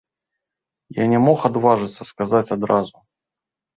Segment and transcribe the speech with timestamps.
[1.01, 2.95] Я не мог адважыцца, сказаць адразу.